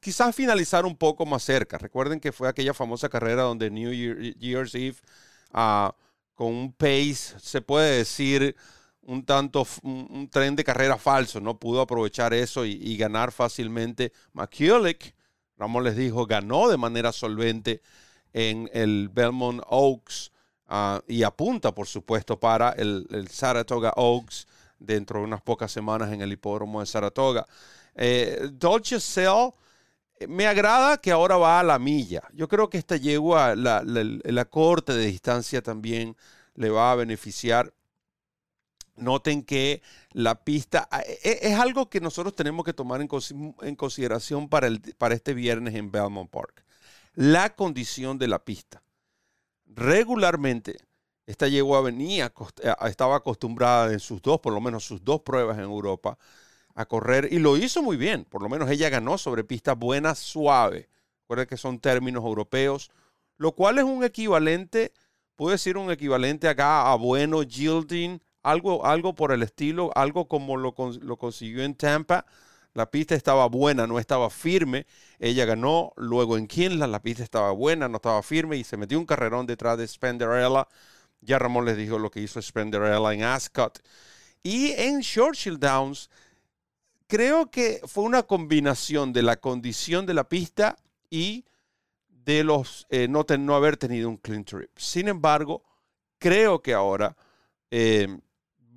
quizás 0.00 0.34
finalizar 0.34 0.84
un 0.84 0.96
poco 0.96 1.24
más 1.26 1.42
cerca. 1.44 1.78
Recuerden 1.78 2.20
que 2.20 2.32
fue 2.32 2.48
aquella 2.48 2.74
famosa 2.74 3.08
carrera 3.08 3.42
donde 3.42 3.70
New 3.70 3.92
Year's 3.92 4.74
Eve, 4.74 4.96
ah, 5.52 5.94
con 6.34 6.48
un 6.48 6.72
pace, 6.72 7.38
se 7.38 7.60
puede 7.60 7.98
decir, 7.98 8.56
un 9.02 9.24
tanto, 9.24 9.66
un, 9.82 10.28
tren 10.30 10.56
de 10.56 10.64
carrera 10.64 10.96
falso, 10.96 11.40
no 11.40 11.58
pudo 11.58 11.80
aprovechar 11.80 12.34
eso 12.34 12.64
y, 12.64 12.96
ganar 12.96 13.32
fácilmente. 13.32 14.12
McCulloch, 14.32 15.12
Ramón 15.56 15.84
les 15.84 15.96
dijo, 15.96 16.26
ganó 16.26 16.68
de 16.68 16.76
manera 16.76 17.12
solvente 17.12 17.82
en 18.32 18.70
el 18.72 19.08
Belmont 19.08 19.62
Oaks 19.68 20.32
ah, 20.66 21.02
y 21.06 21.22
apunta, 21.22 21.74
por 21.74 21.86
supuesto, 21.86 22.38
para 22.40 22.70
el, 22.70 23.28
Saratoga 23.30 23.92
Oaks 23.96 24.46
dentro 24.84 25.20
de 25.20 25.26
unas 25.26 25.42
pocas 25.42 25.70
semanas 25.72 26.12
en 26.12 26.20
el 26.22 26.32
hipódromo 26.32 26.80
de 26.80 26.86
Saratoga. 26.86 27.46
Eh, 27.94 28.48
Dolce 28.52 29.00
Cell 29.00 29.50
me 30.28 30.46
agrada 30.46 30.98
que 30.98 31.10
ahora 31.10 31.36
va 31.36 31.60
a 31.60 31.62
la 31.62 31.78
milla. 31.78 32.22
Yo 32.32 32.48
creo 32.48 32.68
que 32.68 32.78
esta 32.78 32.96
yegua, 32.96 33.54
la, 33.56 33.82
la, 33.84 34.44
corte 34.44 34.92
de 34.92 35.06
distancia 35.06 35.62
también 35.62 36.16
le 36.54 36.70
va 36.70 36.92
a 36.92 36.96
beneficiar. 36.96 37.72
Noten 38.96 39.42
que 39.42 39.82
la 40.12 40.44
pista 40.44 40.88
e, 41.06 41.18
e, 41.22 41.38
es 41.48 41.58
algo 41.58 41.88
que 41.88 42.00
nosotros 42.00 42.34
tenemos 42.34 42.64
que 42.64 42.74
tomar 42.74 43.00
en, 43.00 43.08
consideración 43.76 44.48
para, 44.48 44.66
el, 44.66 44.80
para 44.98 45.14
este 45.14 45.34
viernes 45.34 45.74
en 45.74 45.90
Belmont 45.90 46.30
Park. 46.30 46.64
La 47.14 47.54
condición 47.54 48.18
de 48.18 48.28
la 48.28 48.44
pista. 48.44 48.82
Regularmente, 49.66 50.76
esta 51.26 51.48
yegua 51.48 51.80
venía, 51.80 52.32
eh, 52.62 52.74
estaba 52.86 53.16
acostumbrada 53.16 53.92
en 53.92 54.00
sus 54.00 54.20
dos, 54.22 54.40
por 54.40 54.52
lo 54.52 54.60
menos 54.60 54.84
sus 54.84 55.04
dos 55.04 55.20
pruebas 55.22 55.58
en 55.58 55.64
Europa, 55.64 56.18
a 56.74 56.86
correr 56.86 57.28
y 57.32 57.38
lo 57.38 57.56
hizo 57.56 57.82
muy 57.82 57.96
bien. 57.96 58.24
Por 58.24 58.42
lo 58.42 58.48
menos 58.48 58.70
ella 58.70 58.88
ganó 58.88 59.18
sobre 59.18 59.44
pista 59.44 59.74
buena, 59.74 60.14
suave. 60.14 60.88
Recuerden 61.22 61.46
que 61.46 61.56
son 61.56 61.78
términos 61.80 62.24
europeos, 62.24 62.90
lo 63.38 63.52
cual 63.52 63.78
es 63.78 63.84
un 63.84 64.04
equivalente, 64.04 64.92
puede 65.36 65.54
decir 65.54 65.76
un 65.76 65.90
equivalente 65.90 66.48
acá 66.48 66.90
a 66.92 66.96
bueno, 66.96 67.42
yielding, 67.42 68.20
algo, 68.42 68.84
algo 68.84 69.14
por 69.14 69.32
el 69.32 69.42
estilo, 69.42 69.90
algo 69.94 70.28
como 70.28 70.56
lo, 70.56 70.74
consiguió 70.74 71.62
en 71.64 71.74
Tampa. 71.74 72.26
La 72.74 72.90
pista 72.90 73.14
estaba 73.14 73.46
buena, 73.48 73.86
no 73.86 73.98
estaba 73.98 74.30
firme. 74.30 74.86
Ella 75.18 75.44
ganó. 75.44 75.92
Luego 75.96 76.38
en 76.38 76.46
Kinland 76.46 76.90
la 76.90 77.02
pista 77.02 77.22
estaba 77.22 77.52
buena, 77.52 77.88
no 77.88 77.96
estaba 77.96 78.22
firme 78.22 78.56
y 78.56 78.64
se 78.64 78.76
metió 78.76 78.98
un 78.98 79.06
carrerón 79.06 79.46
detrás 79.46 79.78
de 79.78 79.86
Spenderella. 79.86 80.66
Ya 81.22 81.38
Ramón 81.38 81.64
les 81.64 81.76
dijo 81.76 81.98
lo 81.98 82.10
que 82.10 82.20
hizo 82.20 82.42
Spenderella 82.42 83.12
en 83.14 83.22
Ascot. 83.22 83.82
Y 84.42 84.72
en 84.72 85.00
Churchill 85.00 85.58
Downs, 85.58 86.10
creo 87.06 87.50
que 87.50 87.80
fue 87.86 88.04
una 88.04 88.24
combinación 88.24 89.12
de 89.12 89.22
la 89.22 89.36
condición 89.36 90.04
de 90.04 90.14
la 90.14 90.28
pista 90.28 90.76
y 91.08 91.44
de 92.08 92.44
los 92.44 92.86
eh, 92.90 93.08
no, 93.08 93.24
no, 93.38 93.54
haber 93.54 93.76
tenido 93.76 94.08
un 94.08 94.16
clean 94.16 94.44
trip. 94.44 94.70
Sin 94.76 95.08
embargo, 95.08 95.62
creo 96.18 96.60
que 96.60 96.74
ahora 96.74 97.16
eh, 97.70 98.08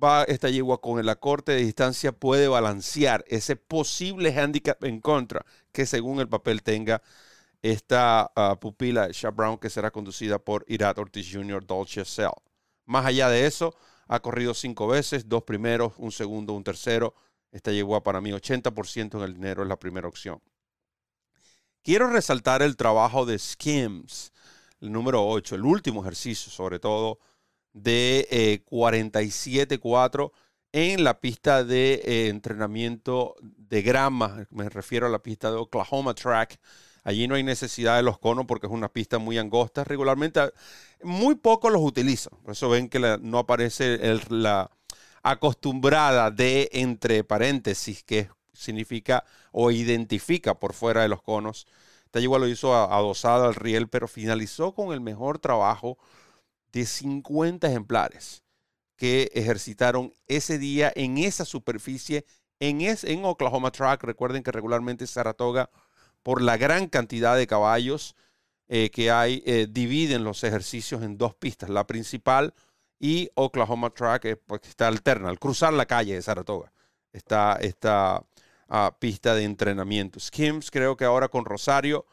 va 0.02 0.24
esta 0.24 0.48
yegua 0.50 0.80
con 0.80 0.98
el 0.98 1.08
acorte 1.08 1.52
de 1.52 1.64
distancia 1.64 2.12
puede 2.12 2.48
balancear 2.48 3.24
ese 3.28 3.56
posible 3.56 4.32
handicap 4.32 4.82
en 4.84 5.00
contra 5.00 5.44
que 5.72 5.86
según 5.86 6.20
el 6.20 6.28
papel 6.28 6.62
tenga 6.62 7.02
esta 7.62 8.30
uh, 8.36 8.58
pupila 8.58 9.08
Sha 9.12 9.30
Brown 9.30 9.58
que 9.58 9.70
será 9.70 9.90
conducida 9.90 10.38
por 10.38 10.64
Irat 10.68 10.98
Ortiz 10.98 11.28
Jr. 11.32 11.64
Dolce 11.64 12.04
Cell. 12.04 12.30
Más 12.84 13.04
allá 13.06 13.28
de 13.28 13.46
eso, 13.46 13.74
ha 14.06 14.20
corrido 14.20 14.54
cinco 14.54 14.86
veces, 14.86 15.28
dos 15.28 15.42
primeros, 15.42 15.94
un 15.96 16.12
segundo, 16.12 16.52
un 16.52 16.64
tercero. 16.64 17.14
Esta 17.50 17.72
llegó 17.72 17.96
a 17.96 18.02
para 18.02 18.20
mí 18.20 18.30
80% 18.30 19.16
en 19.16 19.22
el 19.22 19.34
dinero, 19.34 19.62
es 19.62 19.68
la 19.68 19.78
primera 19.78 20.08
opción. 20.08 20.40
Quiero 21.82 22.08
resaltar 22.08 22.62
el 22.62 22.76
trabajo 22.76 23.26
de 23.26 23.38
Skims, 23.38 24.32
el 24.80 24.92
número 24.92 25.26
8, 25.26 25.54
el 25.54 25.64
último 25.64 26.02
ejercicio, 26.02 26.50
sobre 26.50 26.78
todo 26.78 27.18
de 27.72 28.26
eh, 28.30 28.64
47-4 28.70 30.32
en 30.72 31.04
la 31.04 31.20
pista 31.20 31.64
de 31.64 31.94
eh, 32.04 32.28
entrenamiento 32.28 33.36
de 33.40 33.82
grama, 33.82 34.46
me 34.50 34.68
refiero 34.68 35.06
a 35.06 35.10
la 35.10 35.22
pista 35.22 35.50
de 35.50 35.56
Oklahoma 35.56 36.14
Track. 36.14 36.60
Allí 37.06 37.28
no 37.28 37.36
hay 37.36 37.44
necesidad 37.44 37.94
de 37.94 38.02
los 38.02 38.18
conos 38.18 38.46
porque 38.46 38.66
es 38.66 38.72
una 38.72 38.88
pista 38.88 39.18
muy 39.18 39.38
angosta. 39.38 39.84
Regularmente 39.84 40.40
muy 41.04 41.36
pocos 41.36 41.70
los 41.70 41.80
utilizan. 41.80 42.36
Por 42.42 42.50
eso 42.50 42.68
ven 42.68 42.88
que 42.88 42.98
no 42.98 43.38
aparece 43.38 44.00
la 44.28 44.72
acostumbrada 45.22 46.32
de 46.32 46.68
entre 46.72 47.22
paréntesis 47.22 48.02
que 48.02 48.28
significa 48.52 49.22
o 49.52 49.70
identifica 49.70 50.58
por 50.58 50.72
fuera 50.72 51.02
de 51.02 51.08
los 51.08 51.22
conos. 51.22 51.68
Esta 52.06 52.18
igual 52.18 52.40
lo 52.40 52.48
hizo 52.48 52.74
adosada 52.74 53.46
al 53.46 53.54
riel, 53.54 53.86
pero 53.86 54.08
finalizó 54.08 54.74
con 54.74 54.92
el 54.92 55.00
mejor 55.00 55.38
trabajo 55.38 55.98
de 56.72 56.86
50 56.86 57.68
ejemplares 57.68 58.42
que 58.96 59.30
ejercitaron 59.32 60.12
ese 60.26 60.58
día 60.58 60.92
en 60.96 61.18
esa 61.18 61.44
superficie, 61.44 62.26
en 62.58 63.24
Oklahoma 63.24 63.70
Track. 63.70 64.02
Recuerden 64.02 64.42
que 64.42 64.50
regularmente 64.50 65.06
Saratoga 65.06 65.70
por 66.26 66.42
la 66.42 66.56
gran 66.56 66.88
cantidad 66.88 67.36
de 67.36 67.46
caballos 67.46 68.16
eh, 68.66 68.90
que 68.90 69.12
hay, 69.12 69.44
eh, 69.46 69.68
dividen 69.70 70.24
los 70.24 70.42
ejercicios 70.42 71.04
en 71.04 71.18
dos 71.18 71.36
pistas, 71.36 71.70
la 71.70 71.86
principal 71.86 72.52
y 72.98 73.30
Oklahoma 73.36 73.90
Track, 73.90 74.24
eh, 74.24 74.36
pues, 74.36 74.62
está 74.64 74.88
alterna, 74.88 75.28
al 75.28 75.38
cruzar 75.38 75.72
la 75.72 75.86
calle 75.86 76.14
de 76.14 76.22
Saratoga, 76.22 76.72
está 77.12 77.58
esta 77.60 78.24
ah, 78.68 78.96
pista 78.98 79.36
de 79.36 79.44
entrenamiento. 79.44 80.18
Skims 80.18 80.72
creo 80.72 80.96
que 80.96 81.04
ahora 81.04 81.28
con 81.28 81.44
Rosario 81.44 82.04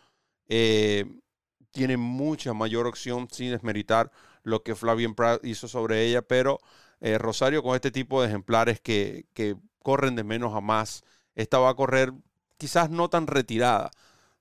tiene 0.46 1.98
mucha 1.98 2.54
mayor 2.54 2.86
opción 2.86 3.28
sin 3.32 3.50
desmeritar 3.50 4.12
lo 4.44 4.62
que 4.62 4.76
Flavian 4.76 5.16
Pratt 5.16 5.44
hizo 5.44 5.68
sobre 5.68 6.06
ella, 6.06 6.22
pero 6.22 6.60
Rosario 7.02 7.64
con 7.64 7.74
este 7.74 7.90
tipo 7.90 8.22
de 8.22 8.28
ejemplares 8.28 8.80
que, 8.80 9.26
que 9.34 9.56
corren 9.80 10.16
de 10.16 10.24
menos 10.24 10.54
a 10.54 10.62
más, 10.62 11.04
esta 11.34 11.58
va 11.58 11.70
a 11.70 11.76
correr 11.76 12.14
quizás 12.58 12.90
no 12.90 13.10
tan 13.10 13.28
retirada 13.28 13.92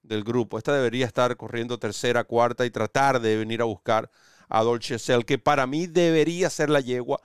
del 0.02 0.24
grupo. 0.24 0.58
Esta 0.58 0.74
debería 0.74 1.06
estar 1.06 1.36
corriendo 1.36 1.78
tercera, 1.78 2.24
cuarta 2.24 2.66
y 2.66 2.70
tratar 2.70 3.20
de 3.20 3.36
venir 3.36 3.62
a 3.62 3.66
buscar 3.66 4.10
a 4.48 4.62
Dolce 4.62 4.98
Cell, 4.98 5.24
que 5.24 5.38
para 5.38 5.66
mí 5.66 5.86
debería 5.86 6.50
ser 6.50 6.68
la 6.68 6.80
yegua 6.80 7.20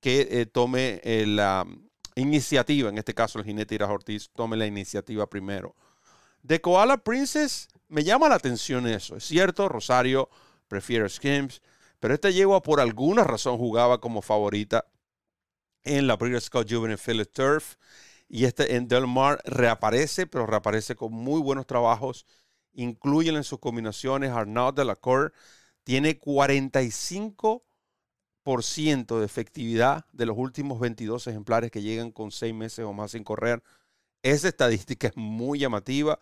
que 0.00 0.28
eh, 0.30 0.46
tome 0.46 1.00
eh, 1.04 1.26
la 1.26 1.64
iniciativa, 2.16 2.88
en 2.88 2.98
este 2.98 3.14
caso 3.14 3.38
el 3.38 3.44
jinete 3.44 3.74
Ira 3.74 3.86
Ortiz, 3.86 4.30
tome 4.34 4.56
la 4.56 4.66
iniciativa 4.66 5.28
primero. 5.28 5.76
De 6.42 6.60
Koala 6.60 6.98
Princess, 6.98 7.68
me 7.88 8.02
llama 8.02 8.28
la 8.28 8.34
atención 8.34 8.86
eso. 8.86 9.16
Es 9.16 9.24
cierto, 9.24 9.68
Rosario 9.68 10.28
prefiere 10.66 11.08
Skims, 11.08 11.62
pero 12.00 12.14
esta 12.14 12.30
yegua 12.30 12.62
por 12.62 12.80
alguna 12.80 13.22
razón 13.22 13.58
jugaba 13.58 14.00
como 14.00 14.22
favorita 14.22 14.86
en 15.84 16.06
la 16.06 16.16
Breeders' 16.16 16.50
Cup 16.50 16.66
Juvenile 16.68 16.98
Philip 16.98 17.32
Turf 17.32 17.76
y 18.32 18.46
este 18.46 18.74
en 18.76 18.88
Del 18.88 19.06
Mar 19.06 19.42
reaparece, 19.44 20.26
pero 20.26 20.46
reaparece 20.46 20.96
con 20.96 21.12
muy 21.12 21.42
buenos 21.42 21.66
trabajos. 21.66 22.24
Incluyen 22.72 23.36
en 23.36 23.44
sus 23.44 23.58
combinaciones 23.58 24.30
Arnaud 24.30 24.72
de 24.72 24.86
la 24.86 24.96
Cour. 24.96 25.34
Tiene 25.84 26.18
45% 26.18 29.18
de 29.18 29.26
efectividad 29.26 30.06
de 30.12 30.24
los 30.24 30.38
últimos 30.38 30.80
22 30.80 31.26
ejemplares 31.26 31.70
que 31.70 31.82
llegan 31.82 32.10
con 32.10 32.30
6 32.30 32.54
meses 32.54 32.86
o 32.86 32.94
más 32.94 33.10
sin 33.10 33.22
correr. 33.22 33.62
Esa 34.22 34.48
estadística 34.48 35.08
es 35.08 35.12
muy 35.14 35.58
llamativa. 35.58 36.18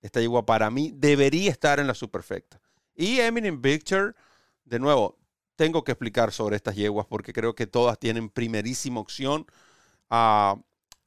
Esta 0.00 0.22
yegua 0.22 0.46
para 0.46 0.70
mí 0.70 0.90
debería 0.94 1.50
estar 1.50 1.78
en 1.80 1.86
la 1.86 1.92
superfecta. 1.92 2.62
Y 2.94 3.20
Eminem 3.20 3.60
Victor, 3.60 4.16
de 4.64 4.78
nuevo, 4.78 5.18
tengo 5.56 5.84
que 5.84 5.92
explicar 5.92 6.32
sobre 6.32 6.56
estas 6.56 6.76
yeguas 6.76 7.04
porque 7.06 7.34
creo 7.34 7.54
que 7.54 7.66
todas 7.66 7.98
tienen 7.98 8.30
primerísima 8.30 9.00
opción. 9.00 9.44
a 10.08 10.56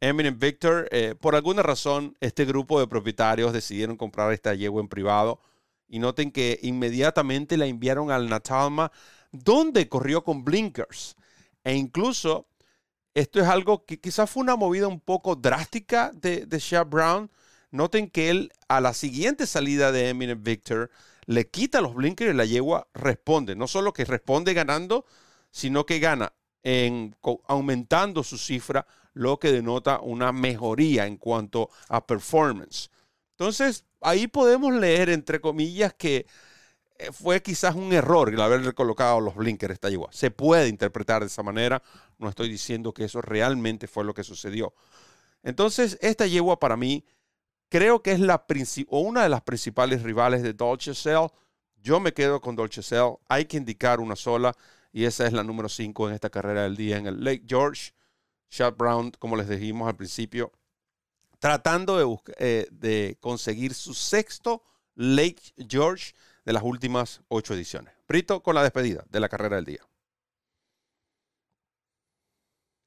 Eminent 0.01 0.39
Victor, 0.39 0.87
eh, 0.91 1.15
por 1.19 1.35
alguna 1.35 1.63
razón, 1.63 2.15
este 2.19 2.45
grupo 2.45 2.79
de 2.79 2.87
propietarios 2.87 3.53
decidieron 3.53 3.97
comprar 3.97 4.31
esta 4.33 4.53
yegua 4.53 4.81
en 4.81 4.87
privado. 4.87 5.39
Y 5.87 5.99
noten 5.99 6.31
que 6.31 6.59
inmediatamente 6.63 7.57
la 7.57 7.65
enviaron 7.65 8.11
al 8.11 8.29
Natalma, 8.29 8.91
donde 9.31 9.87
corrió 9.87 10.23
con 10.23 10.43
blinkers. 10.43 11.15
E 11.63 11.75
incluso, 11.75 12.47
esto 13.13 13.39
es 13.39 13.47
algo 13.47 13.85
que 13.85 13.99
quizás 13.99 14.29
fue 14.29 14.43
una 14.43 14.55
movida 14.55 14.87
un 14.87 14.99
poco 14.99 15.35
drástica 15.35 16.11
de, 16.13 16.45
de 16.45 16.83
Brown. 16.83 17.31
Noten 17.71 18.09
que 18.09 18.29
él, 18.29 18.51
a 18.67 18.81
la 18.81 18.93
siguiente 18.93 19.47
salida 19.47 19.91
de 19.91 20.09
Eminent 20.09 20.43
Victor, 20.43 20.91
le 21.25 21.49
quita 21.49 21.81
los 21.81 21.95
blinkers 21.95 22.33
y 22.33 22.37
la 22.37 22.45
yegua 22.45 22.87
responde. 22.93 23.55
No 23.55 23.67
solo 23.67 23.93
que 23.93 24.05
responde 24.05 24.53
ganando, 24.53 25.05
sino 25.51 25.85
que 25.85 25.99
gana 25.99 26.33
en, 26.65 27.15
aumentando 27.47 28.23
su 28.23 28.39
cifra 28.39 28.87
lo 29.13 29.37
que 29.37 29.51
denota 29.51 29.99
una 30.01 30.31
mejoría 30.31 31.05
en 31.05 31.17
cuanto 31.17 31.69
a 31.87 32.05
performance. 32.05 32.89
Entonces, 33.31 33.85
ahí 34.01 34.27
podemos 34.27 34.73
leer, 34.73 35.09
entre 35.09 35.39
comillas, 35.39 35.93
que 35.93 36.25
eh, 36.97 37.11
fue 37.11 37.43
quizás 37.43 37.75
un 37.75 37.93
error 37.93 38.29
el 38.29 38.41
haberle 38.41 38.73
colocado 38.73 39.21
los 39.21 39.35
blinkers 39.35 39.75
esta 39.75 39.89
yegua. 39.89 40.09
Se 40.11 40.31
puede 40.31 40.67
interpretar 40.67 41.21
de 41.21 41.27
esa 41.27 41.43
manera. 41.43 41.83
No 42.17 42.29
estoy 42.29 42.49
diciendo 42.49 42.93
que 42.93 43.05
eso 43.05 43.21
realmente 43.21 43.87
fue 43.87 44.03
lo 44.03 44.15
que 44.15 44.23
sucedió. 44.23 44.73
Entonces, 45.43 45.99
esta 46.01 46.25
yegua 46.25 46.59
para 46.59 46.77
mí 46.77 47.05
creo 47.69 48.01
que 48.01 48.11
es 48.11 48.19
la 48.19 48.43
o 48.89 48.99
una 49.01 49.21
de 49.21 49.29
las 49.29 49.41
principales 49.43 50.01
rivales 50.01 50.41
de 50.41 50.53
Dolce 50.53 50.95
Cell. 50.95 51.27
Yo 51.77 51.99
me 51.99 52.11
quedo 52.11 52.41
con 52.41 52.55
Dolce 52.55 52.81
Cell. 52.81 53.17
Hay 53.29 53.45
que 53.45 53.57
indicar 53.57 53.99
una 53.99 54.15
sola 54.15 54.55
y 54.95 55.03
esa 55.03 55.27
es 55.27 55.33
la 55.33 55.43
número 55.43 55.67
5 55.67 56.07
en 56.07 56.15
esta 56.15 56.29
carrera 56.29 56.63
del 56.63 56.77
día 56.77 56.95
en 56.95 57.05
el 57.05 57.21
Lake 57.21 57.43
George. 57.45 57.91
Chad 58.49 58.75
Brown, 58.75 59.11
como 59.19 59.35
les 59.35 59.49
dijimos 59.49 59.89
al 59.89 59.97
principio, 59.97 60.53
tratando 61.37 61.97
de, 61.97 62.17
eh, 62.37 62.67
de 62.71 63.17
conseguir 63.19 63.73
su 63.73 63.93
sexto 63.93 64.63
Lake 64.95 65.51
George 65.67 66.13
de 66.45 66.53
las 66.53 66.63
últimas 66.63 67.21
ocho 67.27 67.53
ediciones. 67.53 67.93
Brito 68.07 68.41
con 68.41 68.55
la 68.55 68.63
despedida 68.63 69.03
de 69.09 69.19
la 69.19 69.27
carrera 69.27 69.57
del 69.57 69.65
día. 69.65 69.85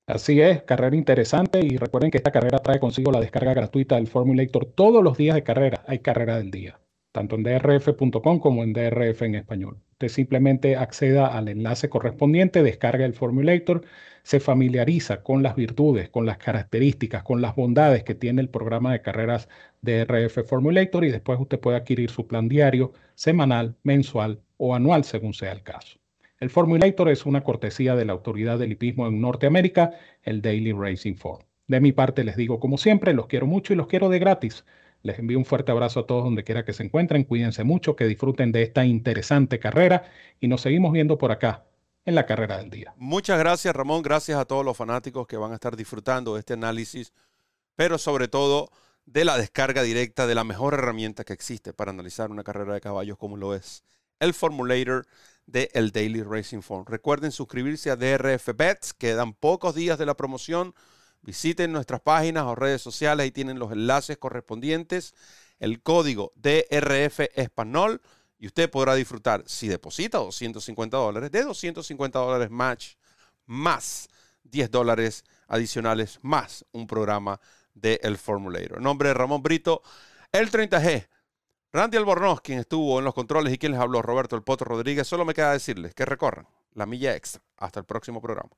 Así 0.06 0.40
es, 0.40 0.62
carrera 0.62 0.96
interesante 0.96 1.60
y 1.60 1.76
recuerden 1.76 2.10
que 2.10 2.16
esta 2.16 2.32
carrera 2.32 2.60
trae 2.60 2.80
consigo 2.80 3.12
la 3.12 3.20
descarga 3.20 3.52
gratuita 3.52 3.96
del 3.96 4.08
Formulator 4.08 4.64
todos 4.64 5.04
los 5.04 5.18
días 5.18 5.34
de 5.34 5.42
carrera. 5.42 5.84
Hay 5.86 5.98
carrera 5.98 6.38
del 6.38 6.50
día. 6.50 6.80
Tanto 7.12 7.36
en 7.36 7.42
drf.com 7.42 8.38
como 8.38 8.62
en 8.62 8.72
DRF 8.72 9.22
en 9.22 9.34
español. 9.36 9.78
Usted 9.92 10.08
simplemente 10.08 10.76
acceda 10.76 11.26
al 11.26 11.48
enlace 11.48 11.88
correspondiente, 11.88 12.62
descarga 12.62 13.04
el 13.04 13.14
formulator, 13.14 13.82
se 14.22 14.40
familiariza 14.40 15.22
con 15.22 15.42
las 15.42 15.56
virtudes, 15.56 16.10
con 16.10 16.26
las 16.26 16.38
características, 16.38 17.22
con 17.22 17.40
las 17.40 17.56
bondades 17.56 18.04
que 18.04 18.14
tiene 18.14 18.42
el 18.42 18.50
programa 18.50 18.92
de 18.92 19.02
carreras 19.02 19.48
DRF 19.80 20.46
Formulator 20.46 21.04
y 21.04 21.10
después 21.10 21.40
usted 21.40 21.58
puede 21.58 21.78
adquirir 21.78 22.10
su 22.10 22.26
plan 22.26 22.48
diario, 22.48 22.92
semanal, 23.14 23.76
mensual 23.82 24.42
o 24.56 24.74
anual 24.74 25.04
según 25.04 25.34
sea 25.34 25.52
el 25.52 25.62
caso. 25.62 25.98
El 26.40 26.50
Formulator 26.50 27.08
es 27.08 27.26
una 27.26 27.42
cortesía 27.42 27.96
de 27.96 28.04
la 28.04 28.12
autoridad 28.12 28.58
del 28.58 28.72
hipismo 28.72 29.08
en 29.08 29.20
Norteamérica, 29.20 29.92
el 30.22 30.40
Daily 30.40 30.72
Racing 30.72 31.14
Form. 31.14 31.42
De 31.66 31.80
mi 31.80 31.92
parte 31.92 32.22
les 32.22 32.36
digo 32.36 32.60
como 32.60 32.78
siempre, 32.78 33.14
los 33.14 33.26
quiero 33.26 33.46
mucho 33.46 33.72
y 33.72 33.76
los 33.76 33.88
quiero 33.88 34.08
de 34.08 34.18
gratis. 34.18 34.64
Les 35.08 35.18
envío 35.18 35.38
un 35.38 35.46
fuerte 35.46 35.72
abrazo 35.72 36.00
a 36.00 36.06
todos 36.06 36.22
donde 36.22 36.44
quiera 36.44 36.66
que 36.66 36.74
se 36.74 36.82
encuentren. 36.82 37.24
Cuídense 37.24 37.64
mucho, 37.64 37.96
que 37.96 38.04
disfruten 38.04 38.52
de 38.52 38.62
esta 38.62 38.84
interesante 38.84 39.58
carrera 39.58 40.04
y 40.38 40.48
nos 40.48 40.60
seguimos 40.60 40.92
viendo 40.92 41.16
por 41.16 41.32
acá 41.32 41.64
en 42.04 42.14
la 42.14 42.26
carrera 42.26 42.58
del 42.58 42.68
día. 42.68 42.92
Muchas 42.98 43.38
gracias 43.38 43.74
Ramón, 43.74 44.02
gracias 44.02 44.38
a 44.38 44.44
todos 44.44 44.66
los 44.66 44.76
fanáticos 44.76 45.26
que 45.26 45.38
van 45.38 45.52
a 45.52 45.54
estar 45.54 45.76
disfrutando 45.76 46.34
de 46.34 46.40
este 46.40 46.52
análisis, 46.52 47.14
pero 47.74 47.96
sobre 47.96 48.28
todo 48.28 48.70
de 49.06 49.24
la 49.24 49.38
descarga 49.38 49.82
directa 49.82 50.26
de 50.26 50.34
la 50.34 50.44
mejor 50.44 50.74
herramienta 50.74 51.24
que 51.24 51.32
existe 51.32 51.72
para 51.72 51.90
analizar 51.90 52.30
una 52.30 52.44
carrera 52.44 52.74
de 52.74 52.82
caballos 52.82 53.16
como 53.16 53.38
lo 53.38 53.54
es 53.54 53.82
el 54.20 54.34
Formulator 54.34 55.06
de 55.46 55.70
el 55.72 55.90
Daily 55.90 56.22
Racing 56.22 56.60
Form. 56.60 56.84
Recuerden 56.86 57.32
suscribirse 57.32 57.90
a 57.90 57.96
DRF 57.96 58.50
Bets, 58.54 58.92
quedan 58.92 59.32
pocos 59.32 59.74
días 59.74 59.98
de 59.98 60.04
la 60.04 60.18
promoción. 60.18 60.74
Visiten 61.22 61.72
nuestras 61.72 62.00
páginas 62.00 62.44
o 62.44 62.54
redes 62.54 62.80
sociales, 62.80 63.26
y 63.26 63.32
tienen 63.32 63.58
los 63.58 63.72
enlaces 63.72 64.18
correspondientes, 64.18 65.14
el 65.58 65.82
código 65.82 66.32
DRF 66.36 67.20
Español 67.34 68.00
y 68.38 68.46
usted 68.46 68.70
podrá 68.70 68.94
disfrutar, 68.94 69.42
si 69.46 69.66
deposita 69.66 70.18
250 70.18 70.96
dólares, 70.96 71.30
de 71.32 71.42
250 71.42 72.18
dólares 72.18 72.50
match 72.50 72.94
más 73.46 74.08
10 74.44 74.70
dólares 74.70 75.24
adicionales 75.48 76.18
más 76.22 76.64
un 76.72 76.86
programa 76.86 77.40
de 77.74 78.00
El 78.02 78.16
Formulator. 78.16 78.80
nombre 78.80 79.08
de 79.08 79.14
Ramón 79.14 79.42
Brito, 79.42 79.82
el 80.32 80.50
30G. 80.50 81.08
Randy 81.70 81.98
Albornoz, 81.98 82.40
quien 82.40 82.60
estuvo 82.60 82.98
en 82.98 83.04
los 83.04 83.14
controles 83.14 83.52
y 83.52 83.58
quien 83.58 83.72
les 83.72 83.80
habló, 83.80 84.00
Roberto 84.00 84.36
El 84.36 84.42
Poto 84.42 84.64
Rodríguez, 84.64 85.06
solo 85.06 85.24
me 85.24 85.34
queda 85.34 85.52
decirles 85.52 85.94
que 85.94 86.06
recorran 86.06 86.48
la 86.72 86.86
milla 86.86 87.14
extra. 87.14 87.42
Hasta 87.58 87.80
el 87.80 87.86
próximo 87.86 88.22
programa. 88.22 88.50